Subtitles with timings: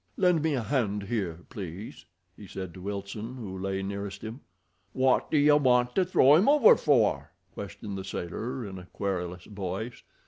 [0.17, 2.05] "Lend me a hand here, please,"
[2.35, 4.41] he said to Wilson, who lay nearest him.
[4.95, 9.43] "Wot do you want to throw 'im over for?" questioned the sailor, in a querulous
[9.45, 10.01] voice.